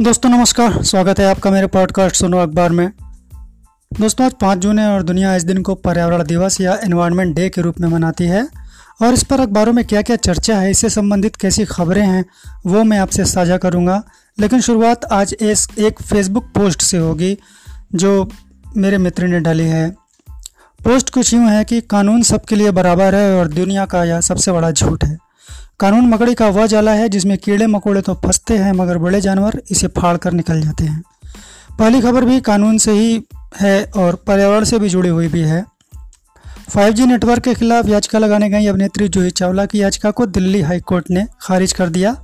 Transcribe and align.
दोस्तों, 0.00 0.30
नमस्कार। 0.30 0.82
स्वागत 0.82 1.20
है 1.20 1.26
आपका 1.30 1.50
मेरे 1.50 1.66
पॉडकास्ट 1.66 2.16
सुनो 2.16 2.38
अखबार 2.38 2.70
में। 2.70 2.92
दोस्तों, 4.00 4.26
आज 4.26 4.32
पाँच 4.32 4.58
जून 4.58 4.78
है 4.78 4.88
और 4.88 5.02
दुनिया 5.02 5.36
इस 5.36 5.44
दिन 5.44 5.62
को 5.62 5.74
पर्यावरण 5.74 6.24
दिवस 6.24 6.60
या 6.60 6.78
एनवायरनमेंट 6.84 7.36
डे 7.36 7.48
के 7.48 7.60
रूप 7.60 7.80
में 7.80 7.88
मनाती 7.88 8.24
है। 8.24 8.48
और 9.02 9.14
इस 9.14 9.22
पर 9.22 9.40
अखबारों 9.40 9.72
में 9.72 9.84
क्या 9.84 10.02
क्या 10.02 10.16
चर्चा 10.16 10.58
है, 10.58 10.70
इससे 10.70 10.90
संबंधित 10.90 11.36
कैसी 11.36 11.64
खबरें 11.64 12.06
हैं, 12.06 12.24
वो 12.66 12.84
मैं 12.84 12.98
आपसे 12.98 13.24
साझा 13.24 13.56
करूँगा। 13.56 14.02
लेकिन 14.40 14.60
शुरुआत 14.60 15.04
आज 15.04 15.36
इस 15.40 15.68
एक 15.78 16.02
फेसबुक 16.02 16.44
पोस्ट 16.44 16.82
से 16.82 16.98
होगी, 16.98 17.38
जो 17.94 18.30
मेरे 18.76 18.98
मित्र 18.98 19.26
ने 19.26 19.40
डाली 19.40 19.66
है। 19.66 19.90
पोस्ट 20.84 21.10
कुछ 21.10 21.34
यूँ 21.34 21.46
है 21.46 21.64
कि 21.64 21.80
कानून 21.80 22.22
सबके 22.22 22.56
लिए 22.56 22.70
बराबर 22.70 23.14
है 23.14 23.38
और 23.38 23.48
दुनिया 23.48 23.86
का 23.86 24.04
यह 24.04 24.20
सबसे 24.20 24.52
बड़ा 24.52 24.70
झूठ 24.70 25.04
है। 25.04 25.25
कानून 25.80 26.08
मकड़ी 26.08 26.34
का 26.34 26.48
वह 26.48 26.66
जाला 26.66 26.92
है 26.92 27.08
जिसमें 27.08 27.38
कीड़े 27.38 27.66
मकोड़े 27.66 28.00
तो 28.00 28.14
फंसते 28.14 28.56
हैं, 28.56 28.72
मगर 28.72 28.98
बड़े 28.98 29.20
जानवर 29.20 29.62
इसे 29.70 29.86
फाड़ 29.86 30.16
कर 30.16 30.32
निकल 30.32 30.60
जाते 30.60 30.84
हैं। 30.84 31.02
पहली 31.78 32.00
खबर 32.00 32.24
भी 32.24 32.40
कानून 32.40 32.78
से 32.78 32.92
ही 32.92 33.24
है 33.60 33.90
और 33.96 34.14
पर्यावरण 34.14 34.64
से 34.64 34.78
भी 34.78 34.88
जुड़ी 34.88 35.08
हुई 35.08 35.28
भी 35.28 35.40
है। 35.40 35.64
5G 36.74 37.00
नेटवर्क 37.00 37.42
के 37.42 37.54
खिलाफ 37.54 37.88
याचिका 37.88 38.18
लगाने 38.18 38.50
गई 38.50 38.66
अभिनेत्री 38.66 39.08
जूही 39.08 39.30
चावला 39.30 39.66
की 39.66 39.82
याचिका 39.82 40.10
को 40.10 40.26
दिल्ली 40.26 40.60
हाई 40.60 40.80
कोर्ट 40.80 41.10
ने 41.10 41.26
खारिज 41.40 41.72
कर 41.72 41.88
दिया 41.88 42.16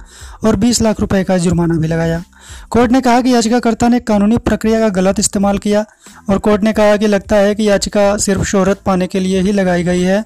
और 0.45 0.57
20 0.57 0.83
लाख 0.83 1.01
रुपए 1.01 1.25
का 1.25 1.39
जुर्माना 1.39 1.75
भी 1.75 1.89
लगाया। 1.89 2.25
कोर्ट 2.71 2.93
ने 2.93 3.01
कहा 3.01 3.21
कि 3.21 3.35
याचिकाकर्ता 3.35 3.89
ने 3.89 4.01
कानूनी 4.01 4.39
प्रक्रिया 4.39 4.81
का 4.81 4.89
गलत 4.89 5.19
इस्तेमाल 5.19 5.59
किया 5.59 5.85
और 6.31 6.39
कोर्ट 6.39 6.63
ने 6.63 6.73
कहा 6.73 6.97
कि 6.97 7.07
लगता 7.07 7.37
है 7.37 7.55
कि 7.55 7.69
याचिका 7.69 8.17
सिर्फ़ 8.17 8.43
शोहरत 8.43 8.81
पाने 8.87 9.07
के 9.07 9.21
लिए 9.21 9.41
ही 9.41 9.53
लगाई 9.53 9.83
गई 9.83 10.03
है 10.03 10.25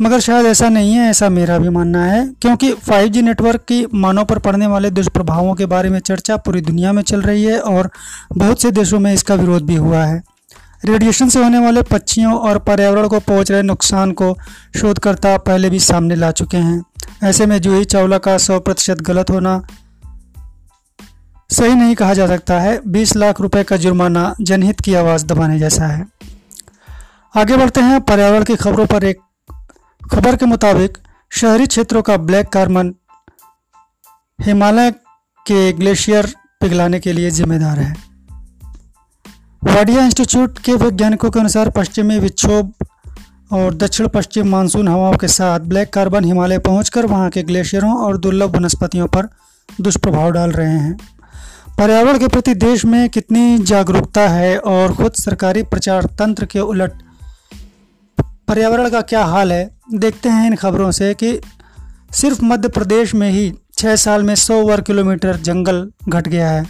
मगर 0.00 0.20
शायद 0.20 0.46
ऐसा 0.46 0.68
नहीं 0.68 0.94
है, 0.94 1.10
ऐसा 1.10 1.28
मेरा 1.28 1.58
भी 1.58 1.68
मानना 1.68 2.04
है, 2.04 2.34
क्योंकि 2.40 2.72
5G 2.72 3.22
नेटवर्क 3.22 3.60
की 3.60 3.86
मानव 3.94 4.24
पर 4.24 4.38
पड़ने 4.38 4.66
वाले 4.66 4.90
दुष्प्रभावों 4.90 5.54
के 5.54 5.66
बारे 5.66 5.90
में 5.90 5.98
चर्चा 5.98 6.36
पूरी 6.36 6.60
दुनिया 6.60 6.92
में 6.92 7.02
चल 7.02 7.20
रही 7.20 7.44
है 7.44 7.60
और 7.60 7.90
बहुत 8.36 8.62
से 8.62 8.70
देशों 8.70 9.00
में 9.00 9.14
इसका 9.14 9.34
विरोध 9.34 9.66
भी 9.66 9.74
हुआ 9.74 10.04
है। 10.04 10.22
रेडिएशन 10.84 11.28
से 11.28 11.42
होने 11.42 11.58
वाले 11.58 11.82
पक्षियों 11.82 12.34
और 12.34 12.58
पर्यावरण 12.58 13.08
को 13.08 13.20
पहुँच 13.20 13.50
रहे 13.50 13.62
नुकसान 13.62 14.12
को 14.12 14.38
शोधकर्ता 14.76 15.36
पहले 15.38 15.70
भी 15.70 15.78
सामने 15.78 16.14
ला 16.14 16.30
चुके 16.30 16.56
हैं। 16.56 16.84
ऐसे 17.22 17.46
में 17.46 17.60
जूही 17.60 17.84
चावला 17.84 18.18
का 18.18 18.38
सौ 18.38 18.60
प्रतिशत 18.60 19.00
गलत 19.00 19.30
होना 19.30 19.66
सही 21.50 21.74
नहीं 21.74 21.94
कहा 21.94 22.14
जा 22.14 22.26
सकता 22.26 22.60
है 22.60 22.80
20 22.86 23.16
लाख 23.16 23.40
रुपए 23.40 23.62
का 23.62 23.76
जुर्माना 23.76 24.34
जनहित 24.40 24.80
की 24.80 24.94
आवाज़ 24.94 25.26
दबाने 25.26 25.58
जैसा 25.58 25.86
है। 25.86 26.06
आगे 27.36 27.56
बढ़ते 27.56 27.80
हैं, 27.80 28.00
पर्यावरण 28.00 28.44
की 28.44 28.56
खबरों 28.56 28.86
पर 28.86 29.04
एक 29.04 29.18
खबर 30.12 30.36
के 30.36 30.46
मुताबिक, 30.46 30.98
शहरी 31.30 31.66
क्षेत्रों 31.66 32.02
का 32.02 32.16
ब्लैक 32.16 32.48
कार्बन 32.48 32.94
हिमालय 34.40 34.90
के 35.46 35.72
ग्लेशियर 35.72 36.26
पिघलाने 36.60 37.00
के 37.00 37.12
लिए 37.12 37.30
जिम्मेदार 37.30 37.78
है। 37.78 37.94
वाडिया 39.64 40.04
इंस्टीट्यूट 40.04 40.58
के 40.58 40.72
वैज्ञानिकों 40.72 41.30
के 41.30 41.40
अनुसार 41.40 41.70
पश्चिमी 41.70 42.18
विक्षोभ 42.18 42.72
और 43.52 43.74
दक्षिण 43.74 44.08
पश्चिम 44.08 44.48
मानसून 44.48 44.88
हवाओं 44.88 45.16
के 45.16 45.28
साथ 45.28 45.60
ब्लैक 45.60 45.92
कार्बन 45.92 46.24
हिमालय 46.24 46.58
पहुंचकर 46.58 47.06
वहाँ 47.06 47.30
के 47.30 47.42
ग्लेशियरों 47.42 47.94
और 47.96 48.16
दुर्लभ 48.16 48.56
वनस्पतियों 48.56 49.06
पर 49.06 49.28
दुष्प्रभाव 49.80 50.30
डाल 50.30 50.50
रहे 50.50 50.78
हैं। 50.78 50.96
पर्यावरण 51.78 52.18
के 52.18 52.28
प्रति 52.28 52.54
देश 52.54 52.84
में 52.84 53.08
कितनी 53.08 53.58
जागरूकता 53.58 54.28
है 54.28 54.58
और 54.58 54.94
खुद 54.94 55.12
सरकारी 55.12 55.62
प्रचार 55.62 56.04
तंत्र 56.04 56.44
के 56.44 56.60
उलट 56.60 56.92
पर्यावरण 58.48 58.88
का 58.90 59.00
क्या 59.02 59.24
हाल 59.24 59.52
है? 59.52 59.70
देखते 59.94 60.28
हैं 60.28 60.46
इन 60.46 60.54
खबरों 60.56 60.90
से 60.90 61.12
कि 61.14 61.38
सिर्फ़ 62.14 62.44
मध्य 62.44 62.68
प्रदेश 62.68 63.14
में 63.14 63.30
ही 63.30 63.52
छः 63.78 63.96
साल 63.96 64.22
में 64.22 64.34
सौ 64.34 64.60
वर्ग 64.62 64.84
किलोमीटर 64.84 65.36
जंगल 65.38 65.86
घट 66.08 66.28
गया 66.28 66.50
है। 66.50 66.64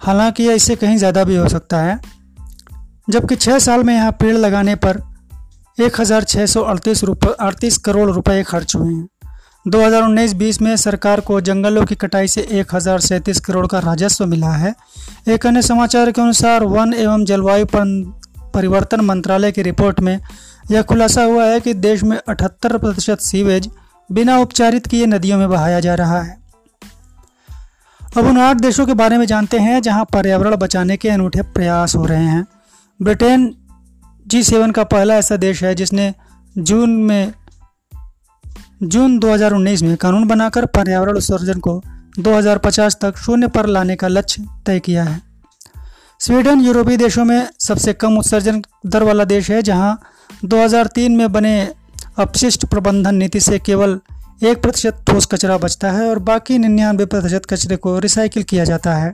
हालाँकि 0.00 0.42
यह 0.42 0.54
इससे 0.54 0.76
कहीं 0.76 0.96
ज़्यादा 0.96 1.24
भी 1.24 1.36
हो 1.36 1.48
सकता 1.48 1.80
है, 1.80 1.98
जबकि 3.08 3.36
छः 3.36 3.58
साल 3.58 3.82
में 3.84 3.94
यहाँ 3.94 4.12
पेड़ 4.12 4.36
लगाने 4.36 4.74
पर 4.76 5.00
एक 5.78 6.00
हज़ार 6.00 6.24
छः 6.24 6.46
सौ 6.46 6.60
अड़तीस 6.62 7.02
रुपये, 7.04 7.34
अड़तीस 7.40 7.78
करोड़ 7.78 8.10
रुपए 8.10 8.42
खर्च 8.42 8.74
हुए 8.76 8.92
हैं। 8.94 9.08
2019-20 9.66 10.60
में 10.62 10.76
सरकार 10.76 11.20
को 11.20 11.40
जंगलों 11.40 11.84
की 11.84 11.94
कटाई 11.94 12.28
से 12.28 12.46
एक 12.52 12.74
हज़ार 12.74 13.00
सैंतीस 13.00 13.40
करोड़ 13.40 13.66
का 13.66 13.78
राजस्व 13.80 14.26
मिला 14.26 14.52
है। 14.52 14.74
एक 15.28 15.46
अन्य 15.46 15.62
समाचार 15.62 16.10
के 16.10 16.20
अनुसार 16.22 16.64
वन 16.66 16.92
एवं 16.94 17.24
जलवायु 17.24 17.66
परिवर्तन 17.74 19.00
मंत्रालय 19.00 19.52
की 19.52 19.62
रिपोर्ट 19.62 20.00
में 20.00 20.18
यह 20.70 20.82
खुलासा 20.82 21.22
हुआ 21.22 21.44
है 21.44 21.60
कि 21.60 21.74
देश 21.74 22.02
में 22.02 22.20
78 22.28 22.76
प्रतिशत 22.76 23.20
सीवेज 23.20 23.70
बिना 24.12 24.38
उपचारित 24.38 24.86
किए 24.86 25.06
नदियों 25.06 25.38
में 25.38 25.48
बहाया 25.48 25.80
जा 25.80 25.94
रहा 25.94 26.22
है। 26.22 26.38
अब 28.16 28.26
उन 28.26 28.38
आठ 28.38 28.56
देशों 28.56 28.86
के 28.86 28.94
बारे 28.94 29.18
में 29.18 29.26
जानते 29.26 29.58
हैं 29.58 29.82
जहाँ 29.82 30.04
पर्यावरण 30.04 30.56
बचाने 30.56 30.96
के 30.96 31.08
अनूठे 31.08 31.42
प्रयास 31.42 31.96
हो 31.96 32.06
रहे 32.06 32.24
हैं। 32.24 32.46
ब्रिटेन 33.02 33.54
जी 34.26 34.42
सेवन 34.42 34.70
का 34.70 34.84
पहला 34.84 35.14
ऐसा 35.14 35.36
देश 35.36 35.64
है 35.64 35.74
जिसने 35.74 36.14
जून 36.58 36.90
में, 36.90 37.32
जून 38.82 39.18
2019 39.18 39.82
में 39.82 39.96
कानून 39.96 40.28
बनाकर 40.28 40.66
पर्यावरण 40.66 41.16
उत्सर्जन 41.16 41.58
को 41.58 41.82
2050 42.18 42.98
तक 43.02 43.16
शून्य 43.16 43.48
पर 43.48 43.66
लाने 43.66 43.96
का 43.96 44.08
लक्ष्य 44.08 44.46
तय 44.66 44.80
किया 44.80 45.04
है। 45.04 45.22
स्वीडन 46.20 46.60
यूरोपीय 46.60 46.96
देशों 46.96 47.24
में 47.24 47.48
सबसे 47.60 47.92
कम 47.92 48.18
उत्सर्जन 48.18 48.62
दर 48.86 49.02
वाला 49.02 49.24
देश 49.24 49.50
है 49.50 49.62
जहाँ 49.62 50.00
2003 50.44 51.16
में 51.16 51.30
बने 51.32 51.56
अपशिष्ट 52.18 52.64
प्रबंधन 52.66 53.14
नीति 53.14 53.40
से 53.40 53.58
केवल 53.58 53.98
एक 54.42 54.62
प्रतिशत 54.62 55.04
ठोस 55.06 55.26
कचरा 55.26 55.56
बचता 55.58 55.90
है 55.92 56.08
और 56.10 56.18
बाकी 56.20 56.58
निन्यानवे 56.58 57.04
प्रतिशत 57.06 57.46
कचरे 57.50 57.76
को 57.76 57.98
रिसाइकिल 57.98 58.42
किया 58.42 58.64
जाता 58.64 58.94
है। 58.94 59.12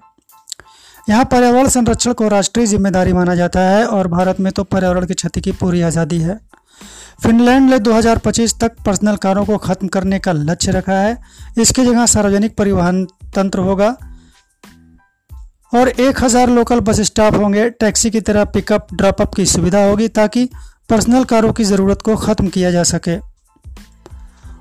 यहाँ 1.08 1.24
पर्यावरण 1.24 1.68
संरक्षण 1.68 2.12
को 2.12 2.28
राष्ट्रीय 2.28 2.66
ज़िम्मेदारी 2.66 3.12
माना 3.12 3.34
जाता 3.34 3.60
है 3.60 3.86
और 3.86 4.08
भारत 4.08 4.40
में 4.40 4.52
तो 4.52 4.64
पर्यावरण 4.64 5.06
की 5.06 5.14
क्षति 5.14 5.40
की 5.40 5.52
पूरी 5.52 5.82
आज़ादी 5.82 6.18
है। 6.18 6.38
फिनलैंड 7.22 7.70
ने 7.70 7.78
2025 7.80 8.54
तक 8.60 8.76
पर्सनल 8.86 9.16
कारों 9.16 9.44
को 9.44 9.56
खत्म 9.58 9.88
करने 9.88 10.18
का 10.18 10.32
लक्ष्य 10.32 10.72
रखा 10.72 10.92
है। 10.94 11.16
इसकी 11.58 11.84
जगह 11.84 12.06
सार्वजनिक 12.06 12.56
परिवहन 12.56 13.04
तंत्र 13.34 13.58
होगा 13.60 13.96
और 15.72 15.88
1000 15.90 16.48
लोकल 16.48 16.80
बस 16.80 17.00
स्टॉप 17.02 17.34
होंगे। 17.34 17.68
टैक्सी 17.70 18.10
की 18.10 18.20
तरह 18.20 18.44
पिकअप, 18.46 18.86
ड्रॉपअप 18.94 19.34
की 19.34 19.46
सुविधा 19.46 19.84
होगी 19.84 20.08
ताकि 20.10 20.48
पर्सनल 20.90 21.24
कारों 21.24 21.52
की 21.52 21.64
ज़रूरत 21.64 22.02
को 22.02 22.16
ख़त्म 22.16 22.48
किया 22.48 22.70
जा 22.70 22.82
सके। 22.82 23.16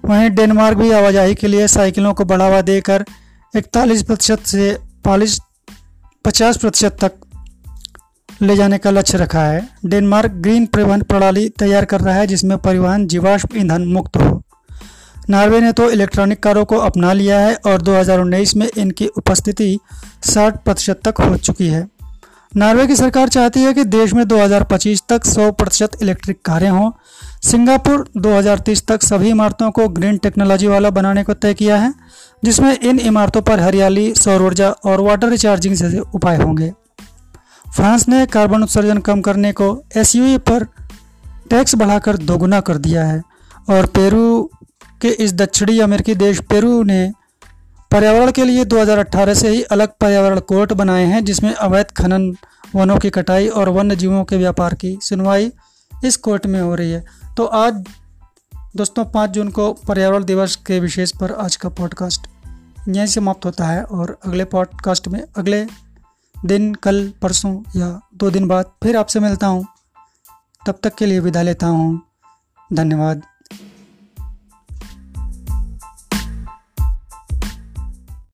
वहीं 0.06 0.30
डेनमार्क 0.30 0.78
भी 0.78 0.92
आवाजाही 0.92 1.36
के 1.36 1.48
लिए 1.48 1.68
साइकिलों 1.68 2.14
को 2.14 2.26
बढ़ावा 2.26 2.62
देकर 2.62 3.06
इकतालीस 3.56 4.04
प्रतिशत 4.04 4.40
से 4.40 4.78
पालीस, 5.06 5.40
पचास 6.26 6.58
प्रतिशत 6.58 6.98
तक 7.04 7.12
ले 8.42 8.56
जाने 8.56 8.78
का 8.78 8.92
लक्ष्य 8.92 9.18
रखा 9.18 9.44
है। 9.44 9.70
डेनमार्क 9.86 10.32
ग्रीन 10.32 10.66
परिवहन 10.66 11.02
प्रणाली 11.02 11.50
तैयार 11.50 11.86
कर 11.86 12.02
रहा 12.02 12.16
है, 12.16 12.28
जिसमें 12.28 12.58
परिवहन, 12.58 13.08
जीवाश्म 13.08 13.58
ईंधन 13.58 13.82
मुक्त 13.82 14.18
हो। 14.18 14.44
नॉर्वे 15.30 15.62
ने 15.62 15.72
तो 15.72 15.92
इलेक्ट्रॉनिक 15.92 16.44
कारों 16.44 16.66
को 16.66 16.78
अपना 16.78 17.14
लिया 17.14 17.40
है 17.40 17.56
और 17.56 17.82
2019 17.82 18.56
में 18.56 18.70
इनकी 18.78 19.08
उपस्थिति 19.08 19.80
60 20.24 20.64
प्रतिशत 20.64 21.02
तक 21.08 21.22
हो 21.22 21.38
चुकी 21.38 21.68
है। 21.68 21.88
नॉर्वे 22.58 22.88
की 22.88 22.96
सरकार 22.96 23.30
चाहती 23.30 23.62
है 23.64 23.74
कि 23.74 23.84
देश 23.84 24.14
में 24.14 24.24
2025 24.24 25.02
तक 25.10 25.26
100 25.26 25.52
प्रतिशत 25.52 25.90
इलेक्ट्रिक 26.02 26.42
कारें 26.46 26.70
हों। 26.70 26.92
सिंगापुर 27.42 28.10
2030 28.18 28.88
तक 28.88 29.04
सभी 29.04 29.30
इमारतों 29.30 29.72
को 29.72 29.88
ग्रीन 29.90 30.18
टेक्नोलॉजी 30.18 30.68
वाला 30.68 30.90
बनाने 30.90 31.24
को 31.24 31.34
तय 31.34 31.54
किया 31.54 31.78
है, 31.78 31.94
जिसमें 32.46 32.80
इन 32.80 33.00
इमारतों 33.00 33.42
पर 33.42 33.60
हरियाली, 33.60 34.14
सौर 34.14 34.42
ऊर्जा 34.42 34.70
और 34.70 35.02
वाटर 35.02 35.30
रिचार्जिंग 35.30 35.76
जैसे 35.76 36.00
उपाय 36.00 36.38
होंगे। 36.38 36.74
फ्रांस 37.76 38.08
ने 38.08 38.26
कार्बन 38.26 38.64
उत्सर्जन 38.64 38.98
कम 38.98 39.22
करने 39.22 39.52
को 39.52 39.84
एस 39.98 40.14
पर 40.18 40.64
टैक्स 41.50 41.76
बढ़ाकर 41.76 42.18
दोगुना 42.18 42.60
कर 42.60 42.78
दिया 42.78 43.06
है 43.06 43.22
और 43.70 43.86
पेरू 43.86 44.50
के 45.02 45.08
इस 45.08 45.34
दक्षिणी 45.34 45.80
अमेरिकी 45.80 46.16
देश 46.16 46.40
पेरू 46.40 46.84
ने 46.84 47.12
पर्यावरण 47.92 48.32
के 48.32 48.46
लिए 48.46 48.66
2018 48.66 49.34
से 49.34 49.50
ही 49.50 49.64
अलग 49.64 49.88
पर्यावरण 50.00 50.40
कोर्ट 50.40 50.74
बनाए 50.74 51.06
हैं, 51.06 51.26
जिसमें 51.26 51.54
अवैध 51.54 51.86
खनन, 51.86 52.36
वनों 52.76 52.98
की 52.98 53.10
कटाई 53.10 53.48
और 53.48 53.70
वन्य 53.70 53.96
जीवों 53.96 54.24
के 54.24 54.38
व्यापार 54.38 54.74
की 54.74 55.00
सुनवाई 55.02 55.52
इस 56.06 56.18
कोर्ट 56.18 56.46
में 56.46 56.62
हो 56.62 56.76
रही 56.76 56.92
है। 56.92 57.06
तो 57.38 57.46
आज, 57.46 57.74
दोस्तों, 58.76 59.06
पाँच 59.06 59.30
जून 59.30 59.50
को 59.50 59.74
पर्यावरण 59.74 60.24
दिवस 60.24 60.56
के 60.56 60.80
विशेष 60.80 61.12
पर 61.12 61.32
आज 61.32 61.56
का 61.56 61.70
पॉडकास्ट 61.70 62.28
यहीं 62.90 63.08
समाप्त 63.08 63.46
होता 63.46 63.66
है 63.68 63.84
और 63.84 64.20
अगले 64.26 64.46
पॉडकास्ट 64.46 65.08
में 65.08 65.24
अगले 65.38 65.68
दिन, 66.46 66.74
कल, 66.74 67.14
परसों 67.22 67.64
या 67.76 68.02
दो 68.16 68.32
दिन 68.32 68.48
बाद 68.48 68.66
फिर 68.84 68.98
आपसे 68.98 69.20
मिलता 69.20 69.48
हूँ। 69.48 69.68
तब 70.68 70.80
तक 70.84 70.96
के 70.96 71.06
लिए 71.06 71.20
विदा 71.20 71.42
लेता 71.42 71.68
हूँ। 71.68 72.02
धन्यवाद। 72.74 73.22